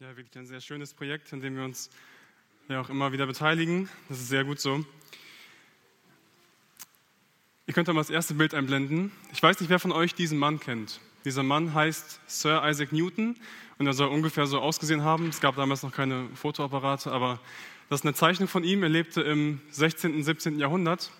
[0.00, 1.90] Ja, wirklich ein sehr schönes Projekt, an dem wir uns
[2.68, 3.88] ja auch immer wieder beteiligen.
[4.08, 4.84] Das ist sehr gut so.
[7.66, 9.10] Ihr könnt mal das erste Bild einblenden.
[9.32, 11.00] Ich weiß nicht, wer von euch diesen Mann kennt.
[11.24, 13.34] Dieser Mann heißt Sir Isaac Newton
[13.78, 15.30] und er soll ungefähr so ausgesehen haben.
[15.30, 17.40] Es gab damals noch keine Fotoapparate, aber
[17.90, 18.84] das ist eine Zeichnung von ihm.
[18.84, 20.14] Er lebte im 16.
[20.14, 20.60] und 17.
[20.60, 21.10] Jahrhundert.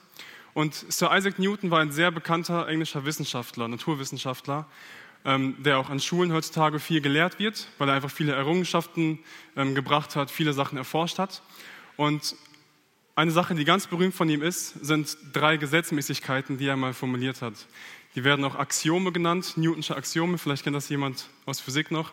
[0.55, 4.69] Und Sir Isaac Newton war ein sehr bekannter englischer Wissenschaftler, Naturwissenschaftler,
[5.25, 9.19] ähm, der auch an Schulen heutzutage viel gelehrt wird, weil er einfach viele Errungenschaften
[9.56, 11.43] ähm, gebracht hat, viele Sachen erforscht hat.
[11.97, 12.37] Und
[13.15, 17.43] eine Sache, die ganz berühmt von ihm ist, sind drei Gesetzmäßigkeiten, die er mal formuliert
[17.43, 17.55] hat.
[18.15, 22.12] Die werden auch Axiome genannt, Newtonsche Axiome, vielleicht kennt das jemand aus Physik noch.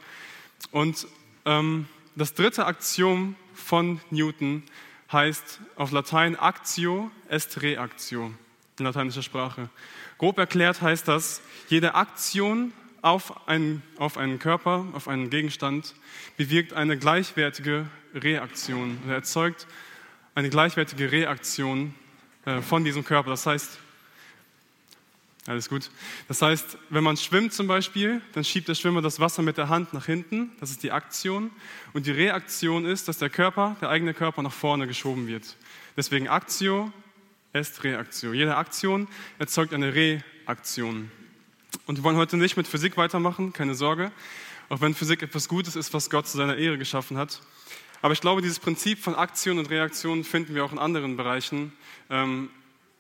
[0.72, 1.08] Und
[1.46, 4.64] ähm, das dritte Axiom von Newton
[5.12, 8.32] heißt auf Latein Actio est Reactio
[8.80, 9.70] in lateinischer Sprache.
[10.18, 12.74] Grob erklärt heißt das, jede Aktion
[13.06, 15.94] auf einen, auf einen Körper, auf einen Gegenstand
[16.38, 18.98] bewirkt eine gleichwertige Reaktion.
[19.08, 19.68] Er erzeugt
[20.34, 21.94] eine gleichwertige Reaktion
[22.46, 23.30] äh, von diesem Körper.
[23.30, 23.78] Das heißt,
[25.46, 25.92] alles gut.
[26.28, 29.70] Das heißt, wenn man schwimmt zum Beispiel, dann schiebt der Schwimmer das Wasser mit der
[29.70, 30.50] Hand nach hinten.
[30.60, 31.52] Das ist die Aktion.
[31.94, 35.58] Und die Reaktion ist, dass der Körper, der eigene Körper nach vorne geschoben wird.
[35.96, 36.92] Deswegen Aktio
[37.54, 38.34] est Reaktio.
[38.34, 41.12] Jede Aktion erzeugt eine Reaktion.
[41.88, 44.12] Und wir wollen heute nicht mit Physik weitermachen, keine Sorge.
[44.70, 47.42] Auch wenn Physik etwas Gutes ist, was Gott zu seiner Ehre geschaffen hat.
[48.02, 51.74] Aber ich glaube, dieses Prinzip von Aktion und Reaktion finden wir auch in anderen Bereichen.
[52.10, 52.50] Ähm,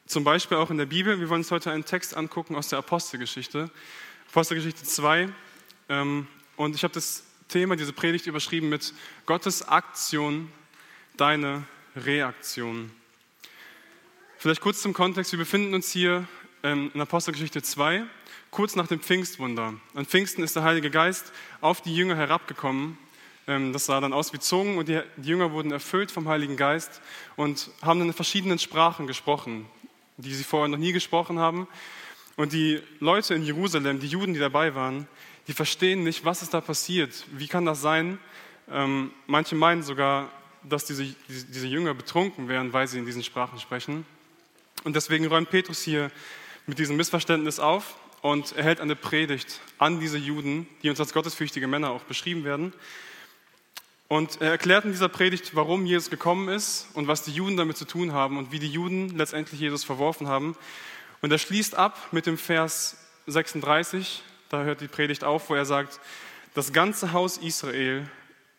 [0.05, 1.19] zum Beispiel auch in der Bibel.
[1.19, 3.71] Wir wollen uns heute einen Text angucken aus der Apostelgeschichte.
[4.29, 5.29] Apostelgeschichte 2.
[5.89, 8.93] Ähm, und ich habe das Thema, diese Predigt überschrieben mit
[9.25, 10.51] Gottes Aktion,
[11.17, 11.63] deine
[11.95, 12.91] Reaktion.
[14.37, 15.31] Vielleicht kurz zum Kontext.
[15.31, 16.27] Wir befinden uns hier
[16.61, 18.03] ähm, in Apostelgeschichte 2,
[18.55, 19.73] kurz nach dem Pfingstwunder.
[19.93, 22.97] An Pfingsten ist der Heilige Geist auf die Jünger herabgekommen
[23.47, 27.01] ähm, das sah dann aus wie Zungen und die Jünger wurden erfüllt vom Heiligen Geist
[27.35, 29.65] und haben in verschiedenen Sprachen gesprochen,
[30.17, 31.67] die sie vorher noch nie gesprochen haben.
[32.37, 35.07] Und die Leute in Jerusalem, die Juden, die dabei waren,
[35.47, 37.25] die verstehen nicht, was ist da passiert.
[37.31, 38.19] Wie kann das sein?
[38.71, 40.31] Ähm, manche meinen sogar,
[40.63, 44.05] dass diese, diese Jünger betrunken wären, weil sie in diesen Sprachen sprechen.
[44.83, 46.09] Und deswegen räumt Petrus hier
[46.65, 51.13] mit diesem Missverständnis auf und er hält eine Predigt an diese Juden, die uns als
[51.13, 52.73] gottesfürchtige Männer auch beschrieben werden.
[54.07, 57.77] Und er erklärt in dieser Predigt, warum Jesus gekommen ist und was die Juden damit
[57.77, 60.57] zu tun haben und wie die Juden letztendlich Jesus verworfen haben.
[61.21, 62.97] Und er schließt ab mit dem Vers
[63.27, 65.99] 36, da hört die Predigt auf, wo er sagt,
[66.55, 68.09] das ganze Haus Israel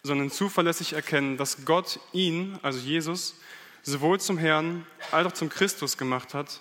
[0.05, 3.35] soll zuverlässig erkennen, dass Gott ihn, also Jesus,
[3.83, 6.61] sowohl zum Herrn als auch zum Christus gemacht hat,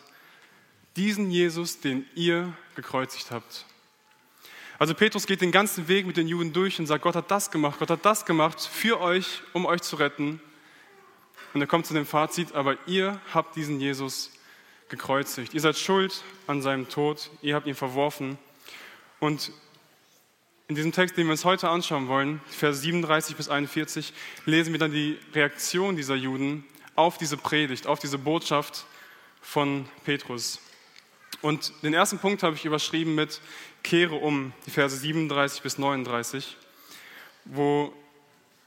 [0.96, 3.66] diesen Jesus, den ihr gekreuzigt habt.
[4.78, 7.50] Also Petrus geht den ganzen Weg mit den Juden durch und sagt, Gott hat das
[7.50, 10.42] gemacht, Gott hat das gemacht für euch, um euch zu retten.
[11.54, 14.32] Und er kommt zu dem Fazit, aber ihr habt diesen Jesus
[14.90, 15.54] gekreuzigt.
[15.54, 18.38] Ihr seid schuld an seinem Tod, ihr habt ihn verworfen.
[19.20, 19.52] Und
[20.68, 24.14] in diesem Text, den wir uns heute anschauen wollen, Vers 37 bis 41,
[24.46, 28.86] lesen wir dann die Reaktion dieser Juden auf diese Predigt, auf diese Botschaft
[29.42, 30.60] von Petrus.
[31.46, 33.40] Und den ersten Punkt habe ich überschrieben mit
[33.84, 36.58] Kehre um, die Verse 37 bis 39,
[37.44, 37.94] wo,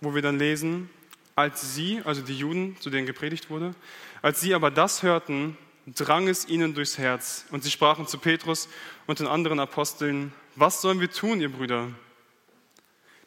[0.00, 0.88] wo wir dann lesen,
[1.34, 3.74] als sie, also die Juden, zu denen gepredigt wurde,
[4.22, 5.58] als sie aber das hörten,
[5.88, 7.46] drang es ihnen durchs Herz.
[7.50, 8.68] Und sie sprachen zu Petrus
[9.08, 11.88] und den anderen Aposteln, was sollen wir tun, ihr Brüder?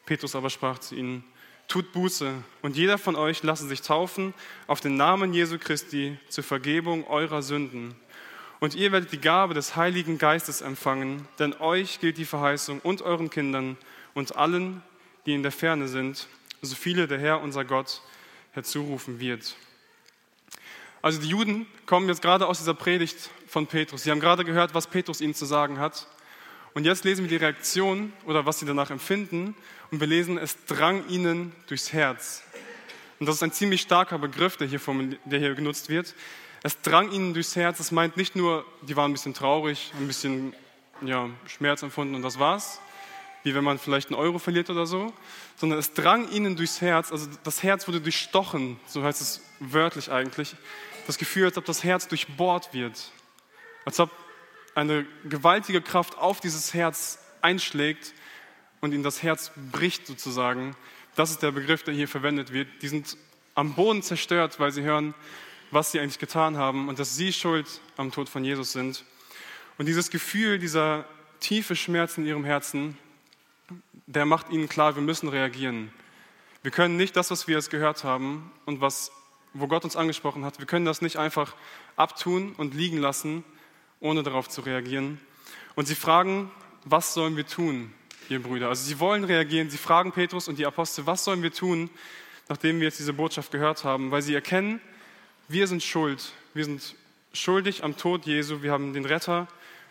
[0.06, 1.24] Petrus aber sprach zu ihnen,
[1.68, 2.32] tut Buße
[2.62, 4.32] und jeder von euch lasse sich taufen
[4.66, 7.94] auf den Namen Jesu Christi zur Vergebung eurer Sünden
[8.62, 13.02] und ihr werdet die Gabe des Heiligen Geistes empfangen, denn euch gilt die Verheißung und
[13.02, 13.76] euren Kindern
[14.14, 14.84] und allen,
[15.26, 16.28] die in der Ferne sind,
[16.60, 18.02] so viele der Herr, unser Gott,
[18.52, 19.56] herzurufen wird.
[21.02, 24.04] Also die Juden kommen jetzt gerade aus dieser Predigt von Petrus.
[24.04, 26.06] Sie haben gerade gehört, was Petrus ihnen zu sagen hat.
[26.72, 29.56] Und jetzt lesen wir die Reaktion oder was sie danach empfinden.
[29.90, 32.44] Und wir lesen, es drang ihnen durchs Herz.
[33.18, 34.80] Und das ist ein ziemlich starker Begriff, der hier,
[35.24, 36.14] der hier genutzt wird.
[36.62, 37.80] Es drang ihnen durchs Herz.
[37.80, 40.54] Es meint nicht nur, die waren ein bisschen traurig, ein bisschen
[41.00, 42.80] ja, Schmerz empfunden und das war's,
[43.42, 45.12] wie wenn man vielleicht einen Euro verliert oder so,
[45.56, 47.10] sondern es drang ihnen durchs Herz.
[47.10, 50.54] Also das Herz wurde durchstochen, so heißt es wörtlich eigentlich.
[51.08, 53.10] Das Gefühl, als ob das Herz durchbohrt wird,
[53.84, 54.10] als ob
[54.76, 58.14] eine gewaltige Kraft auf dieses Herz einschlägt
[58.80, 60.76] und ihnen das Herz bricht sozusagen.
[61.16, 62.68] Das ist der Begriff, der hier verwendet wird.
[62.80, 63.16] Die sind
[63.54, 65.14] am Boden zerstört, weil sie hören,
[65.72, 69.04] was sie eigentlich getan haben und dass sie schuld am Tod von Jesus sind.
[69.78, 71.06] Und dieses Gefühl, dieser
[71.40, 72.96] tiefe Schmerz in ihrem Herzen,
[74.06, 75.90] der macht ihnen klar, wir müssen reagieren.
[76.62, 79.10] Wir können nicht das, was wir jetzt gehört haben und was,
[79.54, 81.56] wo Gott uns angesprochen hat, wir können das nicht einfach
[81.96, 83.42] abtun und liegen lassen,
[83.98, 85.20] ohne darauf zu reagieren.
[85.74, 86.50] Und sie fragen,
[86.84, 87.94] was sollen wir tun,
[88.28, 88.68] ihr Brüder?
[88.68, 91.88] Also sie wollen reagieren, sie fragen Petrus und die Apostel, was sollen wir tun,
[92.48, 94.10] nachdem wir jetzt diese Botschaft gehört haben?
[94.10, 94.82] Weil sie erkennen,
[95.52, 96.94] wir sind schuld, wir sind
[97.34, 99.48] schuldig am Tod Jesu, wir haben den Retter,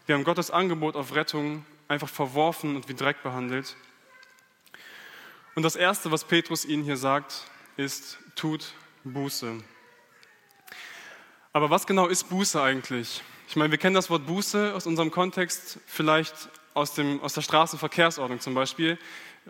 [0.08, 3.76] wir haben Gottes Angebot auf Rettung einfach verworfen und wie Dreck behandelt.
[5.54, 7.44] Und das Erste, was Petrus ihnen hier sagt,
[7.78, 8.74] ist, tut
[9.04, 9.58] Buße.
[11.54, 13.22] Aber was genau ist Buße eigentlich?
[13.48, 17.42] Ich meine, wir kennen das Wort Buße aus unserem Kontext, vielleicht aus, dem, aus der
[17.42, 18.98] Straßenverkehrsordnung zum Beispiel,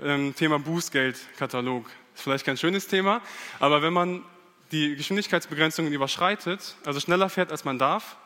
[0.01, 1.85] ähm, Thema Bußgeldkatalog.
[2.15, 3.21] Ist vielleicht kein schönes Thema,
[3.59, 4.25] aber wenn man
[4.71, 8.17] die Geschwindigkeitsbegrenzungen überschreitet, also schneller fährt, als man darf,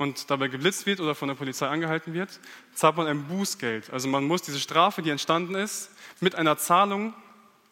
[0.00, 2.40] und dabei geblitzt wird oder von der Polizei angehalten wird,
[2.72, 3.90] zahlt man ein Bußgeld.
[3.90, 5.90] Also man muss diese Strafe, die entstanden ist,
[6.20, 7.12] mit einer Zahlung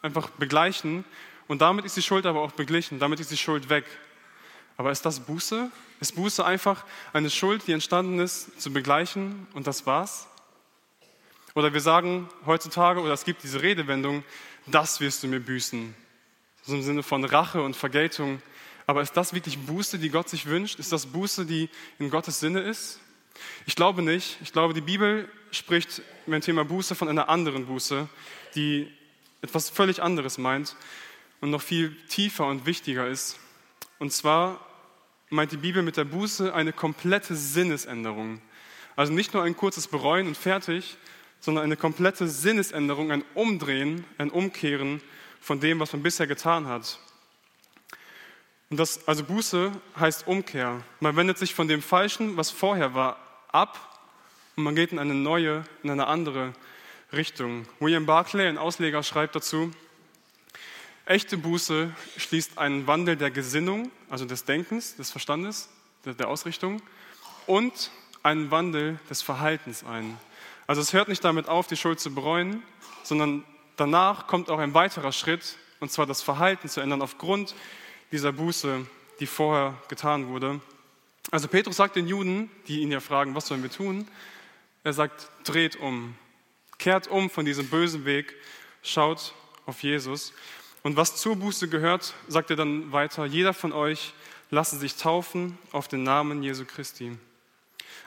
[0.02, 1.06] einfach begleichen
[1.46, 3.86] und damit ist die Schuld aber auch beglichen, damit ist die Schuld weg.
[4.76, 5.70] Aber ist das Buße?
[6.00, 6.84] Ist Buße einfach
[7.14, 10.28] eine Schuld, die entstanden ist, zu begleichen und das war's?
[11.54, 14.22] Oder wir sagen heutzutage, oder es gibt diese Redewendung,
[14.66, 15.94] das wirst du mir büßen.
[16.68, 18.42] So im Sinne von Rache und Vergeltung.
[18.86, 20.78] Aber ist das wirklich Buße, die Gott sich wünscht?
[20.78, 23.00] Ist das Buße, die in Gottes Sinne ist?
[23.64, 24.36] Ich glaube nicht.
[24.42, 28.06] Ich glaube, die Bibel spricht beim Thema Buße von einer anderen Buße,
[28.54, 28.86] die
[29.40, 30.76] etwas völlig anderes meint
[31.40, 33.38] und noch viel tiefer und wichtiger ist.
[33.98, 34.60] Und zwar
[35.30, 38.42] meint die Bibel mit der Buße eine komplette Sinnesänderung.
[38.94, 40.98] Also nicht nur ein kurzes Bereuen und fertig,
[41.40, 45.00] sondern eine komplette Sinnesänderung, ein Umdrehen, ein Umkehren
[45.40, 46.98] von dem, was man bisher getan hat.
[48.70, 50.82] Und das, also Buße heißt Umkehr.
[51.00, 53.16] Man wendet sich von dem Falschen, was vorher war,
[53.48, 54.00] ab
[54.56, 56.52] und man geht in eine neue, in eine andere
[57.12, 57.66] Richtung.
[57.80, 59.72] William Barclay, ein Ausleger, schreibt dazu,
[61.06, 65.70] echte Buße schließt einen Wandel der Gesinnung, also des Denkens, des Verstandes,
[66.04, 66.82] der Ausrichtung
[67.46, 67.90] und
[68.22, 70.18] einen Wandel des Verhaltens ein.
[70.66, 72.62] Also es hört nicht damit auf, die Schuld zu bereuen,
[73.02, 73.42] sondern
[73.78, 77.54] danach kommt auch ein weiterer Schritt, und zwar das Verhalten zu ändern aufgrund
[78.12, 78.86] dieser Buße,
[79.20, 80.60] die vorher getan wurde.
[81.30, 84.08] Also Petrus sagt den Juden, die ihn ja fragen, was sollen wir tun?
[84.84, 86.16] Er sagt, dreht um,
[86.78, 88.34] kehrt um von diesem bösen Weg,
[88.82, 89.34] schaut
[89.66, 90.32] auf Jesus.
[90.82, 94.14] Und was zur Buße gehört, sagt er dann weiter, jeder von euch
[94.50, 97.18] lasse sich taufen auf den Namen Jesu Christi.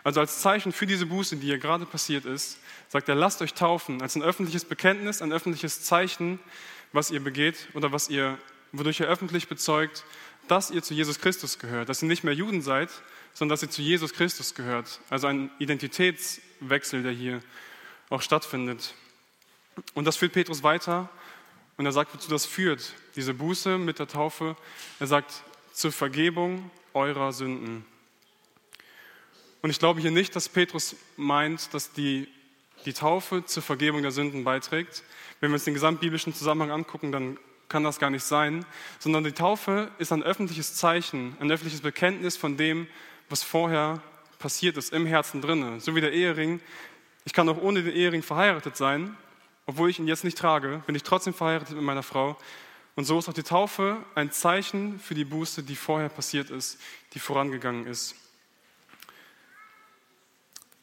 [0.04, 2.58] Also als Zeichen für diese Buße, die hier gerade passiert ist,
[2.90, 6.40] sagt er, lasst euch taufen, als ein öffentliches Bekenntnis, ein öffentliches Zeichen,
[6.92, 8.38] was ihr begeht oder was ihr
[8.72, 10.04] wodurch er öffentlich bezeugt,
[10.48, 12.90] dass ihr zu Jesus Christus gehört, dass ihr nicht mehr Juden seid,
[13.34, 15.00] sondern dass ihr zu Jesus Christus gehört.
[15.10, 17.42] Also ein Identitätswechsel, der hier
[18.10, 18.94] auch stattfindet.
[19.94, 21.10] Und das führt Petrus weiter
[21.78, 24.58] und er sagt, wozu das führt, diese Buße mit der Taufe.
[25.00, 25.44] Er sagt,
[25.74, 27.86] zur Vergebung eurer Sünden.
[29.62, 32.28] Und ich glaube hier nicht, dass Petrus meint, dass die,
[32.86, 35.04] die Taufe zur Vergebung der Sünden beiträgt.
[35.40, 37.38] Wenn wir uns den gesamtbiblischen Zusammenhang angucken, dann
[37.70, 38.66] kann das gar nicht sein,
[39.00, 42.88] sondern die Taufe ist ein öffentliches Zeichen, ein öffentliches Bekenntnis von dem,
[43.30, 44.02] was vorher
[44.40, 45.80] passiert ist, im Herzen drinne.
[45.80, 46.60] So wie der Ehering.
[47.24, 49.16] Ich kann auch ohne den Ehering verheiratet sein,
[49.68, 52.36] obwohl ich ihn jetzt nicht trage, bin ich trotzdem verheiratet mit meiner Frau.
[52.96, 56.78] Und so ist auch die Taufe ein Zeichen für die Buße, die vorher passiert ist,
[57.14, 58.16] die vorangegangen ist.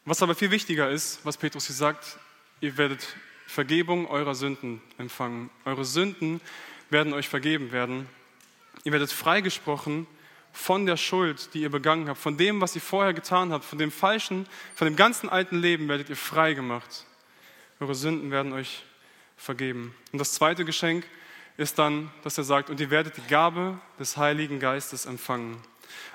[0.08, 2.18] Was aber viel wichtiger ist, was Petrus hier sagt,
[2.62, 3.14] ihr werdet
[3.46, 5.50] Vergebung eurer Sünden empfangen.
[5.66, 6.40] Eure Sünden
[6.88, 8.08] werden euch vergeben werden.
[8.84, 10.06] Ihr werdet freigesprochen
[10.50, 13.76] von der Schuld, die ihr begangen habt, von dem, was ihr vorher getan habt, von
[13.76, 17.04] dem Falschen, von dem ganzen alten Leben werdet ihr frei gemacht.
[17.78, 18.84] Eure Sünden werden euch
[19.36, 19.94] vergeben.
[20.12, 21.04] Und das zweite Geschenk
[21.58, 25.58] ist dann, dass er sagt, und ihr werdet die Gabe des Heiligen Geistes empfangen.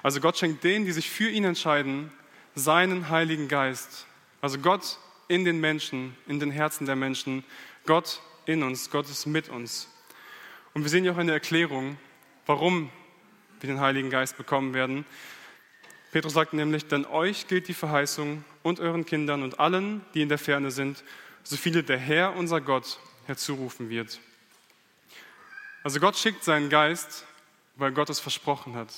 [0.01, 2.11] Also Gott schenkt denen, die sich für ihn entscheiden,
[2.55, 4.05] seinen Heiligen Geist.
[4.41, 7.43] Also Gott in den Menschen, in den Herzen der Menschen.
[7.85, 9.87] Gott in uns, Gott ist mit uns.
[10.73, 11.97] Und wir sehen ja auch eine Erklärung,
[12.45, 12.89] warum
[13.59, 15.05] wir den Heiligen Geist bekommen werden.
[16.11, 20.29] Petrus sagt nämlich, denn euch gilt die Verheißung und euren Kindern und allen, die in
[20.29, 21.03] der Ferne sind,
[21.43, 24.19] so viele der Herr, unser Gott, herzurufen wird.
[25.83, 27.25] Also Gott schickt seinen Geist,
[27.75, 28.93] weil Gott es versprochen hat.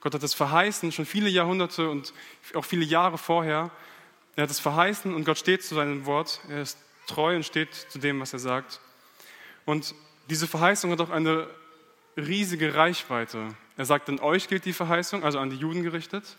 [0.00, 2.14] Gott hat es verheißen, schon viele Jahrhunderte und
[2.54, 3.70] auch viele Jahre vorher.
[4.36, 6.40] Er hat es verheißen und Gott steht zu seinem Wort.
[6.48, 8.80] Er ist treu und steht zu dem, was er sagt.
[9.66, 9.94] Und
[10.28, 11.46] diese Verheißung hat auch eine
[12.16, 13.54] riesige Reichweite.
[13.76, 16.36] Er sagt, an euch gilt die Verheißung, also an die Juden gerichtet.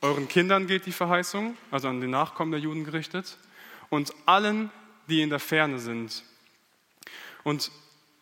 [0.00, 3.38] Euren Kindern gilt die Verheißung, also an den Nachkommen der Juden gerichtet.
[3.88, 4.70] Und allen,
[5.08, 6.24] die in der Ferne sind.
[7.42, 7.70] Und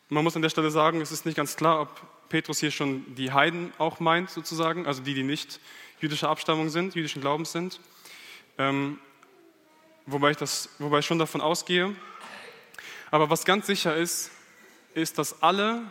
[0.08, 3.14] man muss an der Stelle sagen, es ist nicht ganz klar, ob Petrus hier schon
[3.14, 5.60] die Heiden auch meint, sozusagen, also die, die nicht
[6.00, 7.78] jüdischer Abstammung sind, jüdischen Glaubens sind.
[8.56, 8.98] Ähm,
[10.06, 11.94] wobei, ich das, wobei ich schon davon ausgehe.
[13.10, 14.30] Aber was ganz sicher ist,
[14.94, 15.82] ist, dass alle,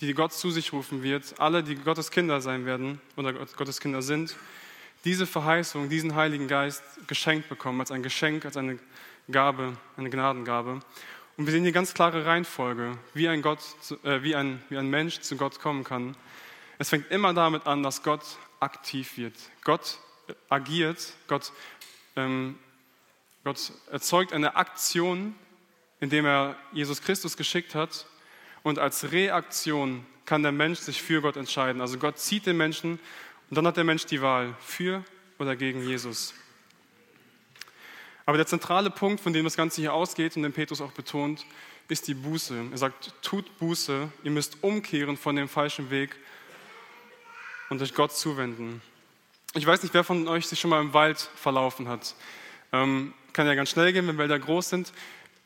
[0.00, 4.00] die Gott zu sich rufen wird, alle, die Gottes Kinder sein werden oder Gottes Kinder
[4.00, 4.34] sind,
[5.04, 8.78] diese Verheißung, diesen Heiligen Geist geschenkt bekommen, als ein Geschenk, als eine
[9.30, 10.80] Gabe, eine Gnadengabe.
[11.36, 13.60] Und wir sehen hier ganz klare Reihenfolge, wie ein, Gott,
[14.04, 16.16] äh, wie, ein, wie ein Mensch zu Gott kommen kann.
[16.78, 18.22] Es fängt immer damit an, dass Gott
[18.58, 19.34] aktiv wird.
[19.62, 19.98] Gott
[20.48, 21.52] agiert, Gott,
[22.16, 22.58] ähm,
[23.44, 25.34] Gott erzeugt eine Aktion,
[26.00, 28.06] indem er Jesus Christus geschickt hat.
[28.62, 31.82] Und als Reaktion kann der Mensch sich für Gott entscheiden.
[31.82, 32.98] Also Gott zieht den Menschen
[33.50, 35.04] und dann hat der Mensch die Wahl, für
[35.38, 36.34] oder gegen Jesus.
[38.26, 41.46] Aber der zentrale Punkt, von dem das Ganze hier ausgeht und den Petrus auch betont,
[41.88, 42.66] ist die Buße.
[42.72, 46.16] Er sagt, tut Buße, ihr müsst umkehren von dem falschen Weg
[47.70, 48.82] und euch Gott zuwenden.
[49.54, 52.14] Ich weiß nicht, wer von euch sich schon mal im Wald verlaufen hat.
[52.72, 54.92] Ähm, kann ja ganz schnell gehen, wenn Wälder groß sind.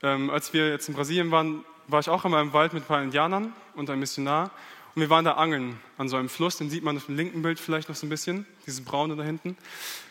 [0.03, 2.87] Ähm, als wir jetzt in Brasilien waren, war ich auch einmal im Wald mit ein
[2.87, 4.51] paar Indianern und einem Missionar.
[4.95, 7.43] Und wir waren da angeln an so einem Fluss, den sieht man auf dem linken
[7.43, 9.57] Bild vielleicht noch so ein bisschen, dieses braune da hinten.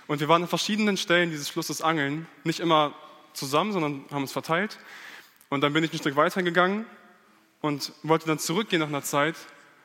[0.07, 2.93] Und wir waren an verschiedenen Stellen dieses Flusses angeln, nicht immer
[3.33, 4.79] zusammen, sondern haben uns verteilt.
[5.49, 6.85] Und dann bin ich ein Stück weiter gegangen
[7.61, 9.35] und wollte dann zurückgehen nach einer Zeit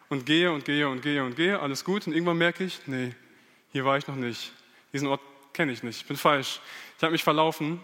[0.09, 2.07] und gehe und gehe und gehe und gehe, alles gut.
[2.07, 3.15] Und irgendwann merke ich, nee,
[3.73, 4.53] hier war ich noch nicht.
[4.93, 5.21] Diesen Ort
[5.53, 6.61] kenne ich nicht, ich bin falsch.
[6.97, 7.81] Ich habe mich verlaufen.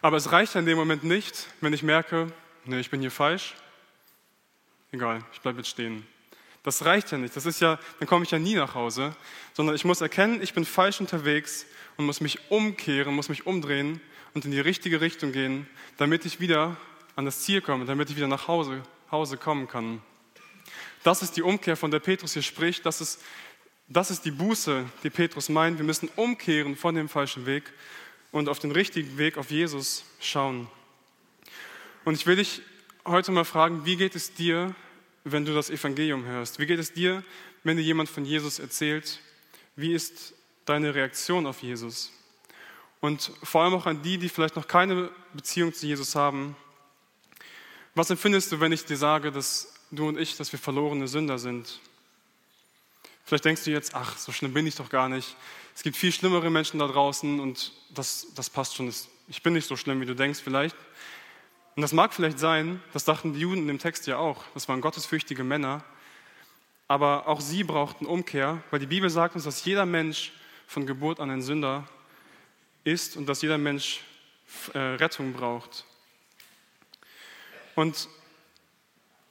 [0.00, 2.32] Aber es reicht in dem Moment nicht, wenn ich merke,
[2.64, 3.54] nee, ich bin hier falsch,
[4.92, 6.06] egal, ich bleibe jetzt stehen.
[6.62, 7.34] Das reicht ja nicht.
[7.34, 9.16] Das ist ja, dann komme ich ja nie nach Hause,
[9.52, 14.00] sondern ich muss erkennen, ich bin falsch unterwegs und muss mich umkehren, muss mich umdrehen
[14.34, 16.76] und in die richtige Richtung gehen, damit ich wieder
[17.16, 20.00] an das Ziel komme, damit ich wieder nach Hause, Hause kommen kann.
[21.02, 22.86] Das ist die Umkehr, von der Petrus hier spricht.
[22.86, 23.20] Das ist,
[23.88, 25.78] das ist die Buße, die Petrus meint.
[25.78, 27.64] Wir müssen umkehren von dem falschen Weg
[28.30, 30.68] und auf den richtigen Weg, auf Jesus schauen.
[32.04, 32.62] Und ich will dich
[33.04, 34.74] heute mal fragen, wie geht es dir,
[35.24, 36.58] wenn du das Evangelium hörst?
[36.58, 37.24] Wie geht es dir,
[37.64, 39.20] wenn dir jemand von Jesus erzählt?
[39.76, 42.12] Wie ist deine Reaktion auf Jesus?
[43.00, 46.56] Und vor allem auch an die, die vielleicht noch keine Beziehung zu Jesus haben.
[47.94, 51.38] Was empfindest du, wenn ich dir sage, dass du und ich, dass wir verlorene Sünder
[51.38, 51.80] sind?
[53.24, 55.36] Vielleicht denkst du jetzt, ach, so schlimm bin ich doch gar nicht.
[55.74, 58.92] Es gibt viel schlimmere Menschen da draußen und das, das passt schon.
[59.28, 60.76] Ich bin nicht so schlimm, wie du denkst vielleicht.
[61.74, 64.68] Und das mag vielleicht sein, das dachten die Juden in dem Text ja auch, das
[64.68, 65.82] waren gottesfürchtige Männer,
[66.86, 70.32] aber auch sie brauchten Umkehr, weil die Bibel sagt uns, dass jeder Mensch
[70.66, 71.88] von Geburt an ein Sünder
[72.84, 74.00] ist und dass jeder Mensch
[74.74, 75.86] äh, Rettung braucht.
[77.74, 78.08] Und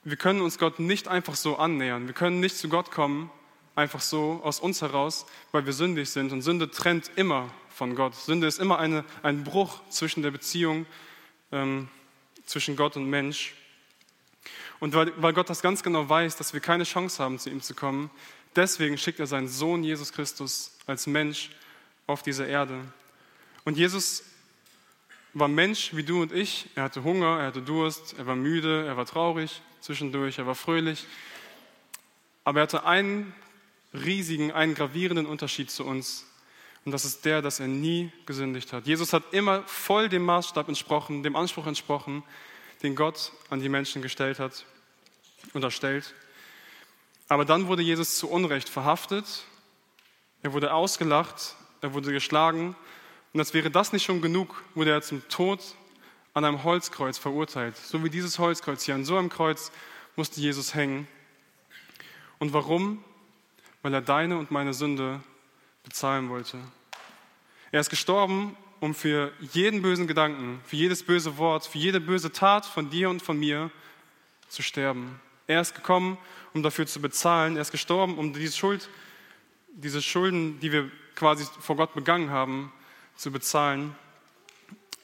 [0.03, 2.07] wir können uns Gott nicht einfach so annähern.
[2.07, 3.29] Wir können nicht zu Gott kommen,
[3.75, 6.31] einfach so aus uns heraus, weil wir sündig sind.
[6.31, 8.15] Und Sünde trennt immer von Gott.
[8.15, 10.87] Sünde ist immer eine, ein Bruch zwischen der Beziehung
[11.51, 11.87] ähm,
[12.51, 13.53] zwischen Gott und Mensch.
[14.79, 17.61] Und weil, weil Gott das ganz genau weiß, dass wir keine Chance haben, zu ihm
[17.61, 18.11] zu kommen,
[18.55, 21.51] deswegen schickt er seinen Sohn Jesus Christus als Mensch
[22.07, 22.81] auf diese Erde.
[23.63, 24.23] Und Jesus
[25.33, 26.67] war Mensch wie du und ich.
[26.75, 30.55] Er hatte Hunger, er hatte Durst, er war müde, er war traurig zwischendurch, er war
[30.55, 31.05] fröhlich.
[32.43, 33.33] Aber er hatte einen
[33.93, 36.25] riesigen, einen gravierenden Unterschied zu uns.
[36.83, 38.87] Und das ist der, dass er nie gesündigt hat.
[38.87, 42.23] Jesus hat immer voll dem Maßstab entsprochen, dem Anspruch entsprochen,
[42.81, 44.65] den Gott an die Menschen gestellt hat,
[45.53, 46.15] unterstellt.
[47.27, 49.45] Aber dann wurde Jesus zu Unrecht verhaftet,
[50.41, 52.75] er wurde ausgelacht, er wurde geschlagen.
[53.31, 55.59] Und als wäre das nicht schon genug, wurde er zum Tod
[56.33, 57.77] an einem Holzkreuz verurteilt.
[57.77, 58.95] So wie dieses Holzkreuz hier.
[58.95, 59.71] An so einem Kreuz
[60.15, 61.07] musste Jesus hängen.
[62.39, 63.03] Und warum?
[63.83, 65.21] Weil er deine und meine Sünde
[65.83, 66.57] bezahlen wollte.
[67.71, 72.31] Er ist gestorben, um für jeden bösen Gedanken, für jedes böse Wort, für jede böse
[72.31, 73.71] Tat von dir und von mir
[74.49, 75.19] zu sterben.
[75.47, 76.17] Er ist gekommen,
[76.53, 77.55] um dafür zu bezahlen.
[77.55, 78.89] Er ist gestorben, um diese Schuld,
[79.69, 82.73] diese Schulden, die wir quasi vor Gott begangen haben,
[83.15, 83.95] zu bezahlen.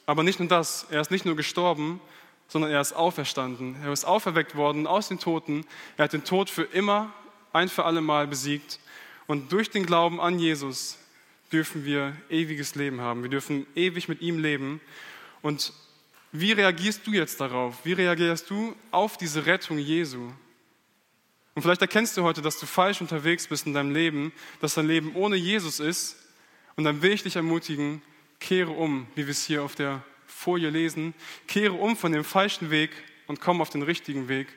[0.06, 2.02] Aber nicht nur das, er ist nicht nur gestorben,
[2.48, 3.76] sondern er ist auferstanden.
[3.84, 5.66] Er ist auferweckt worden aus den Toten.
[5.98, 7.14] Er hat den Tod für immer,
[7.54, 8.80] ein für alle Mal besiegt.
[9.28, 10.98] Und durch den Glauben an Jesus
[11.52, 13.24] dürfen wir ewiges Leben haben.
[13.24, 14.82] Wir dürfen ewig mit ihm leben.
[15.42, 15.74] Und
[16.32, 17.86] wie reagierst du jetzt darauf?
[17.86, 20.32] Wie reagierst du auf diese Rettung Jesu?
[21.56, 24.32] Und vielleicht erkennst du heute, dass du falsch unterwegs bist in deinem Leben,
[24.62, 26.18] dass dein Leben ohne Jesus ist.
[26.76, 28.02] Und dann will ich dich ermutigen,
[28.40, 31.16] kehre um, wie wir es hier auf der Folie lesen,
[31.48, 32.92] kehre um von dem falschen Weg
[33.26, 34.48] und komm auf den richtigen Weg.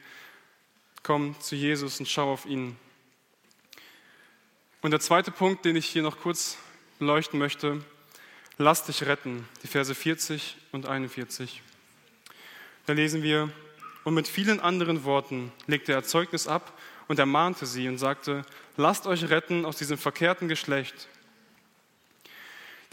[1.03, 2.77] Komm zu Jesus und schau auf ihn.
[4.83, 6.57] Und der zweite Punkt, den ich hier noch kurz
[6.99, 7.85] beleuchten möchte,
[8.57, 11.61] lass dich retten, die Verse 40 und 41.
[12.87, 13.51] Da lesen wir,
[14.05, 18.43] und mit vielen anderen Worten legte er Zeugnis ab und ermahnte sie und sagte,
[18.79, 21.09] lasst euch retten aus diesem verkehrten Geschlecht.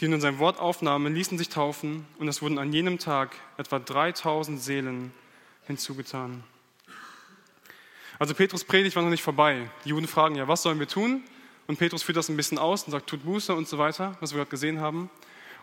[0.02, 3.78] Die nun sein Wort aufnahmen, ließen sich taufen und es wurden an jenem Tag etwa
[3.78, 5.12] 3000 Seelen
[5.66, 6.44] hinzugetan.
[8.18, 9.70] Also Petrus Predigt war noch nicht vorbei.
[9.86, 11.24] Die Juden fragen ja, was sollen wir tun?
[11.68, 14.32] Und Petrus führt das ein bisschen aus und sagt, tut Buße und so weiter, was
[14.32, 15.10] wir gerade gesehen haben.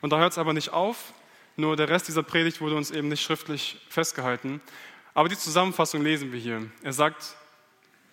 [0.01, 1.13] Und da hört es aber nicht auf,
[1.57, 4.61] nur der Rest dieser Predigt wurde uns eben nicht schriftlich festgehalten.
[5.15, 6.69] Aber die Zusammenfassung lesen wir hier.
[6.83, 7.35] Er sagt,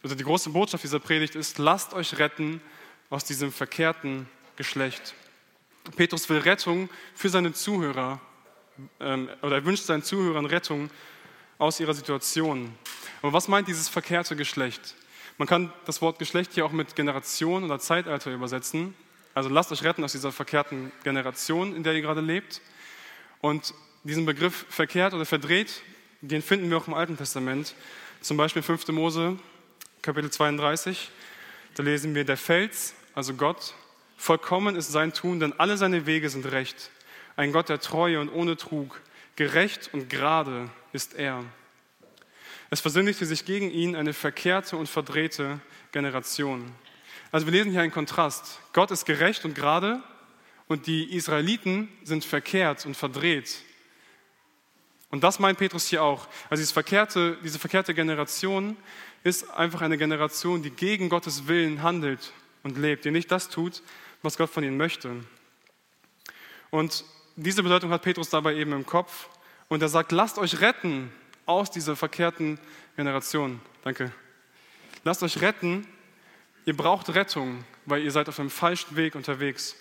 [0.03, 2.63] also die große Botschaft dieser Predigt ist, lasst euch retten
[3.11, 5.15] aus diesem verkehrten Geschlecht.
[5.95, 8.21] Petrus will Rettung für seine Zuhörer,
[9.01, 10.89] ähm, oder er wünscht seinen Zuhörern Rettung
[11.59, 12.75] aus ihrer Situation.
[13.21, 14.95] Aber was meint dieses verkehrte Geschlecht?
[15.43, 18.95] Man kann das Wort Geschlecht hier auch mit Generation oder Zeitalter übersetzen.
[19.35, 22.61] Also lasst euch retten aus dieser verkehrten Generation, in der ihr gerade lebt.
[23.41, 25.83] Und diesen Begriff verkehrt oder verdreht,
[26.21, 27.75] den finden wir auch im Alten Testament.
[28.21, 28.87] Zum Beispiel 5.
[28.91, 29.37] Mose,
[30.01, 31.11] Kapitel 32.
[31.75, 33.75] Da lesen wir, der Fels, also Gott,
[34.17, 36.93] vollkommen ist sein Tun, denn alle seine Wege sind recht.
[37.35, 39.01] Ein Gott der Treue und ohne Trug,
[39.35, 41.43] gerecht und gerade ist er.
[42.73, 45.61] Es versündigte sich gegen ihn eine verkehrte und verdrehte
[45.93, 46.73] Generation.
[47.31, 48.61] Also wir lesen hier einen Kontrast.
[48.73, 50.03] Gott ist gerecht und gerade
[50.69, 53.59] und die Israeliten sind verkehrt und verdreht.
[55.11, 56.27] Und das meint Petrus hier auch.
[56.49, 58.79] Also diese verkehrte, diese verkehrte Generation
[59.23, 63.83] ist einfach eine Generation, die gegen Gottes Willen handelt und lebt, die nicht das tut,
[64.23, 65.11] was Gott von ihnen möchte.
[66.71, 67.05] Und
[67.37, 69.29] diese Bedeutung hat Petrus dabei eben im Kopf.
[69.69, 71.13] Und er sagt, lasst euch retten
[71.47, 72.59] aus dieser verkehrten
[72.97, 73.61] Generation.
[73.83, 74.13] Danke.
[75.05, 75.87] Lasst euch retten.
[76.65, 79.77] Ihr braucht Rettung, weil ihr seid auf einem falschen Weg unterwegs.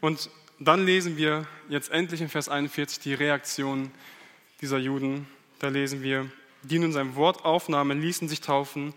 [0.00, 3.92] Und dann lesen wir jetzt endlich in Vers 41 die Reaktion
[4.60, 5.28] dieser Juden.
[5.60, 6.28] Da lesen wir,
[6.62, 8.94] die nun sein Wort aufnahmen, ließen sich taufen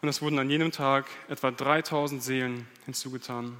[0.00, 3.56] und es wurden an jenem Tag etwa 3000 Seelen hinzugetan.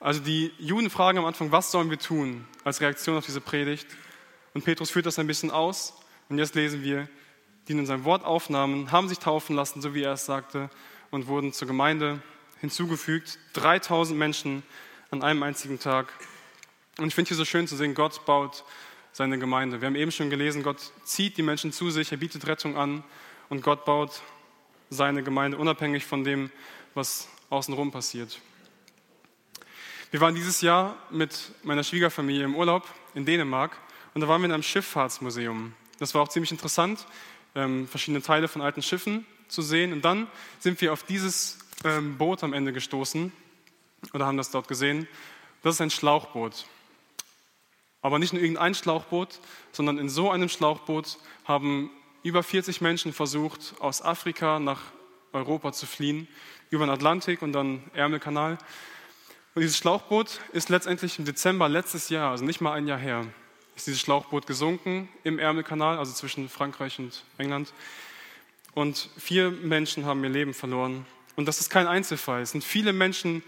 [0.00, 3.86] Also die Juden fragen am Anfang, was sollen wir tun als Reaktion auf diese Predigt?
[4.56, 5.92] Und Petrus führt das ein bisschen aus.
[6.30, 7.10] Und jetzt lesen wir,
[7.68, 10.70] die in sein Wort aufnahmen, haben sich taufen lassen, so wie er es sagte,
[11.10, 12.22] und wurden zur Gemeinde
[12.62, 13.38] hinzugefügt.
[13.52, 14.62] 3000 Menschen
[15.10, 16.10] an einem einzigen Tag.
[16.96, 18.64] Und ich finde hier so schön zu sehen, Gott baut
[19.12, 19.82] seine Gemeinde.
[19.82, 23.04] Wir haben eben schon gelesen, Gott zieht die Menschen zu sich, er bietet Rettung an
[23.50, 24.22] und Gott baut
[24.88, 26.50] seine Gemeinde unabhängig von dem,
[26.94, 28.40] was außenrum passiert.
[30.10, 33.76] Wir waren dieses Jahr mit meiner Schwiegerfamilie im Urlaub in Dänemark
[34.16, 35.74] und da waren wir in einem Schifffahrtsmuseum.
[35.98, 37.06] Das war auch ziemlich interessant,
[37.54, 39.92] ähm, verschiedene Teile von alten Schiffen zu sehen.
[39.92, 40.26] Und dann
[40.58, 43.30] sind wir auf dieses ähm, Boot am Ende gestoßen
[44.14, 45.06] oder haben das dort gesehen.
[45.62, 46.64] Das ist ein Schlauchboot.
[48.00, 49.38] Aber nicht nur irgendein Schlauchboot,
[49.70, 51.90] sondern in so einem Schlauchboot haben
[52.22, 54.80] über 40 Menschen versucht, aus Afrika nach
[55.34, 56.26] Europa zu fliehen,
[56.70, 58.56] über den Atlantik und dann Ärmelkanal.
[59.54, 63.26] Und dieses Schlauchboot ist letztendlich im Dezember letztes Jahr, also nicht mal ein Jahr her,
[63.76, 67.72] ist dieses Schlauchboot gesunken im Ärmelkanal, also zwischen Frankreich und England.
[68.74, 71.06] Und vier Menschen haben ihr Leben verloren.
[71.36, 72.42] Und das ist kein Einzelfall.
[72.42, 73.42] Es sind viele Menschen,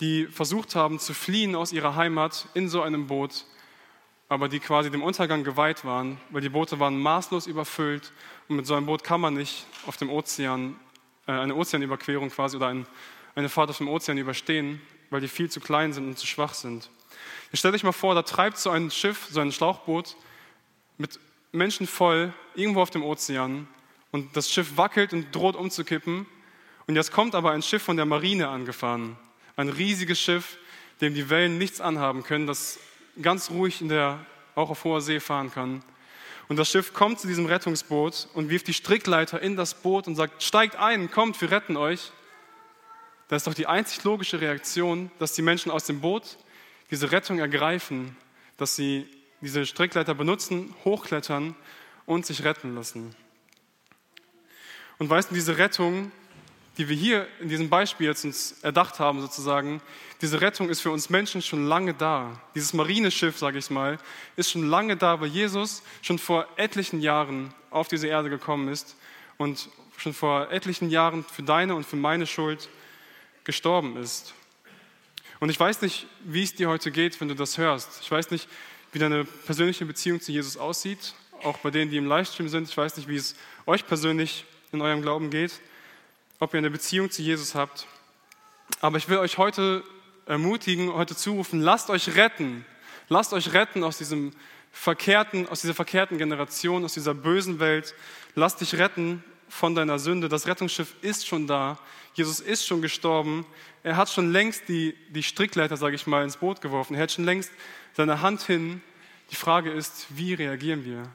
[0.00, 3.44] die versucht haben zu fliehen aus ihrer Heimat in so einem Boot,
[4.28, 8.10] aber die quasi dem Untergang geweiht waren, weil die Boote waren maßlos überfüllt
[8.48, 10.76] und mit so einem Boot kann man nicht auf dem Ozean,
[11.26, 12.86] äh, eine Ozeanüberquerung quasi oder ein,
[13.34, 16.54] eine Fahrt auf dem Ozean überstehen, weil die viel zu klein sind und zu schwach
[16.54, 16.88] sind.
[17.50, 20.16] Jetzt stellt euch mal vor, da treibt so ein Schiff, so ein Schlauchboot
[20.98, 21.18] mit
[21.52, 23.68] Menschen voll irgendwo auf dem Ozean
[24.10, 26.26] und das Schiff wackelt und droht umzukippen.
[26.86, 29.16] Und jetzt kommt aber ein Schiff von der Marine angefahren.
[29.56, 30.58] Ein riesiges Schiff,
[31.00, 32.78] dem die Wellen nichts anhaben können, das
[33.22, 34.24] ganz ruhig in der,
[34.54, 35.82] auch auf hoher See fahren kann.
[36.48, 40.14] Und das Schiff kommt zu diesem Rettungsboot und wirft die Strickleiter in das Boot und
[40.14, 42.12] sagt, steigt ein, kommt, wir retten euch.
[43.28, 46.36] Das ist doch die einzig logische Reaktion, dass die Menschen aus dem Boot
[46.90, 48.16] diese Rettung ergreifen,
[48.56, 49.08] dass sie
[49.40, 51.54] diese Strickleiter benutzen, hochklettern
[52.06, 53.14] und sich retten lassen.
[54.98, 56.12] Und weißt du, diese Rettung,
[56.78, 59.80] die wir hier in diesem Beispiel jetzt uns erdacht haben, sozusagen,
[60.20, 62.40] diese Rettung ist für uns Menschen schon lange da.
[62.54, 63.98] Dieses Marineschiff, sage ich mal,
[64.36, 68.96] ist schon lange da, weil Jesus schon vor etlichen Jahren auf diese Erde gekommen ist
[69.36, 72.68] und schon vor etlichen Jahren für deine und für meine Schuld
[73.44, 74.34] gestorben ist.
[75.44, 78.00] Und ich weiß nicht, wie es dir heute geht, wenn du das hörst.
[78.00, 78.48] Ich weiß nicht,
[78.92, 82.66] wie deine persönliche Beziehung zu Jesus aussieht, auch bei denen, die im Livestream sind.
[82.66, 85.60] Ich weiß nicht, wie es euch persönlich in eurem Glauben geht,
[86.38, 87.86] ob ihr eine Beziehung zu Jesus habt.
[88.80, 89.84] Aber ich will euch heute
[90.24, 92.64] ermutigen, heute zurufen, lasst euch retten.
[93.10, 94.32] Lasst euch retten aus diesem
[94.72, 97.94] verkehrten, aus dieser verkehrten Generation, aus dieser bösen Welt.
[98.34, 100.28] Lass dich retten von deiner Sünde.
[100.28, 101.78] Das Rettungsschiff ist schon da.
[102.14, 103.46] Jesus ist schon gestorben.
[103.82, 106.94] Er hat schon längst die, die Strickleiter, sage ich mal, ins Boot geworfen.
[106.94, 107.50] Er hat schon längst
[107.96, 108.82] seine Hand hin.
[109.30, 111.08] Die Frage ist, wie reagieren wir?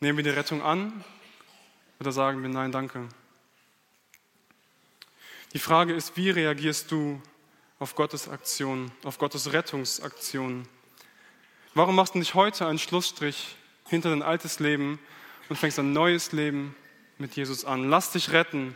[0.00, 1.04] Nehmen wir die Rettung an
[2.00, 3.08] oder sagen wir Nein, danke?
[5.52, 7.22] Die Frage ist, wie reagierst du
[7.78, 10.66] auf Gottes Aktion, auf Gottes Rettungsaktion?
[11.74, 13.56] Warum machst du nicht heute einen Schlussstrich
[13.88, 14.98] hinter dein altes Leben
[15.48, 16.74] und fängst ein neues Leben
[17.18, 17.88] mit Jesus an?
[17.88, 18.74] Lass dich retten.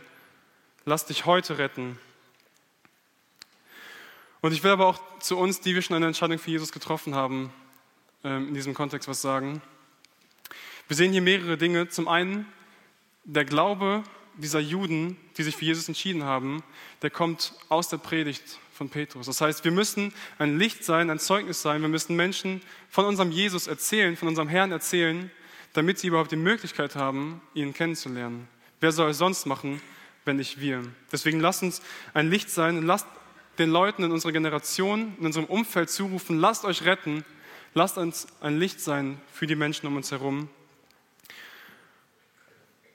[0.85, 1.99] Lass dich heute retten.
[4.41, 7.13] Und ich will aber auch zu uns, die wir schon eine Entscheidung für Jesus getroffen
[7.13, 7.51] haben,
[8.23, 9.61] ähm, in diesem Kontext was sagen.
[10.87, 11.89] Wir sehen hier mehrere Dinge.
[11.89, 12.47] Zum einen,
[13.25, 14.03] der Glaube
[14.37, 16.63] dieser Juden, die sich für Jesus entschieden haben,
[17.01, 19.25] der kommt aus der Predigt von Petrus.
[19.25, 21.81] Das heißt, wir müssen ein Licht sein, ein Zeugnis sein.
[21.81, 25.29] Wir müssen Menschen von unserem Jesus erzählen, von unserem Herrn erzählen,
[25.73, 28.47] damit sie überhaupt die Möglichkeit haben, ihn kennenzulernen.
[28.79, 29.81] Wer soll es sonst machen,
[30.25, 30.83] wenn nicht wir?
[31.11, 31.81] Deswegen lasst uns
[32.13, 33.07] ein Licht sein und lasst
[33.57, 37.25] den Leuten in unserer Generation, in unserem Umfeld zurufen, lasst euch retten,
[37.73, 40.49] lasst uns ein Licht sein für die Menschen um uns herum.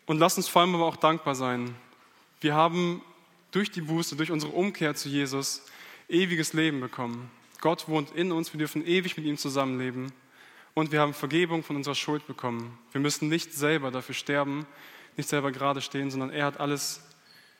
[0.06, 1.74] Und lasst uns vor allem aber auch dankbar sein.
[2.40, 3.02] Wir haben
[3.52, 5.62] durch die Buße, durch unsere Umkehr zu Jesus
[6.08, 7.30] ewiges Leben bekommen.
[7.60, 10.12] Gott wohnt in uns, wir dürfen ewig mit ihm zusammenleben
[10.74, 12.78] und wir haben Vergebung von unserer Schuld bekommen.
[12.92, 14.66] Wir müssen nicht selber dafür sterben,
[15.16, 17.02] nicht selber gerade stehen, sondern er hat alles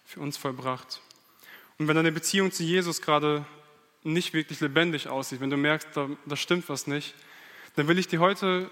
[0.04, 1.00] für uns vollbracht.
[1.78, 3.44] Und wenn deine Beziehung zu Jesus gerade
[4.02, 7.14] nicht wirklich lebendig aussieht, wenn du merkst, da, da stimmt was nicht,
[7.76, 8.70] dann will ich dir heute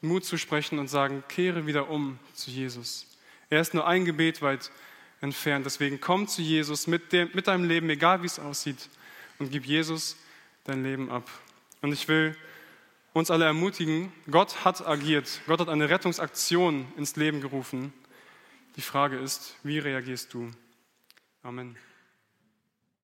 [0.00, 3.06] Mut zusprechen und sagen, kehre wieder um zu Jesus.
[3.48, 4.70] Er ist nur ein Gebet weit
[5.20, 5.64] entfernt.
[5.66, 8.88] Deswegen komm zu Jesus mit, dem, mit deinem Leben, egal wie es aussieht,
[9.38, 10.16] und gib Jesus
[10.64, 11.28] dein Leben ab.
[11.82, 12.36] Und ich will
[13.14, 15.40] uns alle ermutigen, Gott hat agiert.
[15.46, 17.92] Gott hat eine Rettungsaktion ins Leben gerufen.
[18.76, 20.50] Die Frage ist, wie reagierst du?
[21.42, 21.76] Amen.